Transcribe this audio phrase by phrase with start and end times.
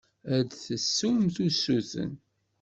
[0.35, 2.11] Ad d-tessumt usuten.